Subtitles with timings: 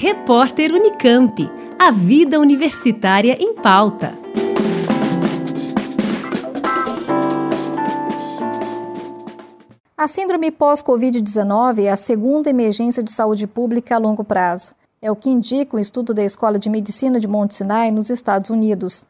[0.00, 1.50] Repórter Unicamp.
[1.76, 4.16] A vida universitária em pauta.
[9.96, 14.72] A síndrome pós-Covid-19 é a segunda emergência de saúde pública a longo prazo.
[15.02, 18.08] É o que indica o um estudo da Escola de Medicina de Mount Sinai, nos
[18.08, 19.04] Estados Unidos.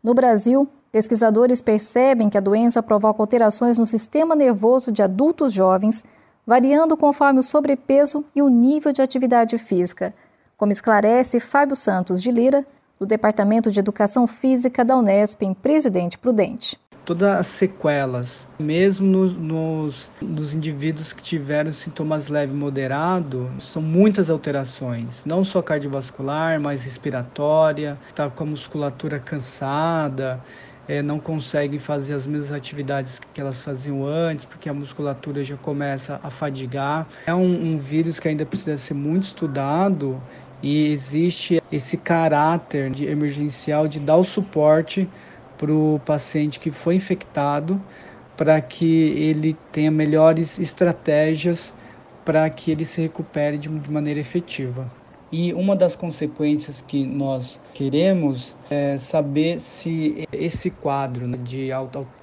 [0.00, 6.04] No Brasil, pesquisadores percebem que a doença provoca alterações no sistema nervoso de adultos jovens,
[6.46, 10.14] variando conforme o sobrepeso e o nível de atividade física
[10.58, 12.66] como esclarece Fábio Santos de Lira,
[12.98, 16.76] do Departamento de Educação Física da Unesp, em Presidente Prudente.
[17.04, 23.80] Todas as sequelas, mesmo nos, nos, nos indivíduos que tiveram sintomas leve e moderado, são
[23.80, 30.42] muitas alterações, não só cardiovascular, mas respiratória, está com a musculatura cansada,
[30.88, 35.56] é, não conseguem fazer as mesmas atividades que elas faziam antes, porque a musculatura já
[35.56, 37.06] começa a fadigar.
[37.26, 40.20] É um, um vírus que ainda precisa ser muito estudado
[40.62, 45.08] e existe esse caráter de emergencial de dar o suporte
[45.58, 47.80] para o paciente que foi infectado
[48.36, 51.74] para que ele tenha melhores estratégias
[52.24, 54.90] para que ele se recupere de, de maneira efetiva.
[55.30, 61.70] E uma das consequências que nós queremos é saber se esse quadro né, de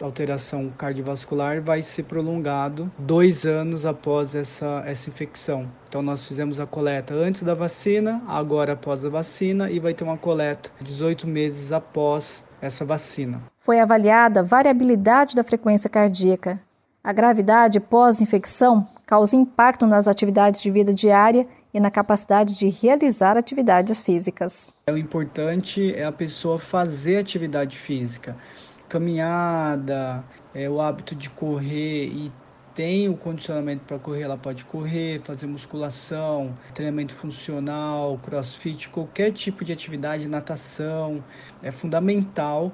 [0.02, 5.70] alteração cardiovascular vai ser prolongado dois anos após essa, essa infecção.
[5.88, 10.04] Então, nós fizemos a coleta antes da vacina, agora após a vacina, e vai ter
[10.04, 13.42] uma coleta 18 meses após essa vacina.
[13.60, 16.60] Foi avaliada a variabilidade da frequência cardíaca.
[17.04, 23.36] A gravidade pós-infecção causa impacto nas atividades de vida diária e na capacidade de realizar
[23.36, 24.72] atividades físicas.
[24.90, 28.38] O importante é a pessoa fazer atividade física,
[28.88, 32.32] caminhada, é, o hábito de correr e
[32.74, 39.66] tem o condicionamento para correr, ela pode correr, fazer musculação, treinamento funcional, crossfit, qualquer tipo
[39.66, 41.22] de atividade, natação,
[41.62, 42.72] é fundamental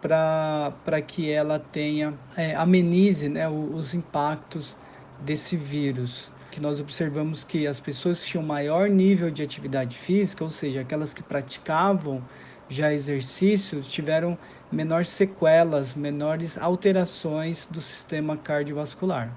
[0.00, 4.76] para que ela tenha, é, amenize né, os impactos
[5.24, 10.42] desse vírus que nós observamos que as pessoas que tinham maior nível de atividade física,
[10.44, 12.22] ou seja, aquelas que praticavam
[12.68, 14.36] já exercícios, tiveram
[14.70, 19.30] menores sequelas, menores alterações do sistema cardiovascular.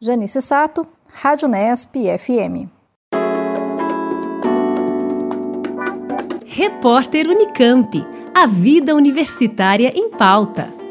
[0.00, 2.68] Janice Sato, Rádio Nesp FM.
[6.44, 8.04] Repórter Unicamp.
[8.34, 10.81] A vida universitária em pauta.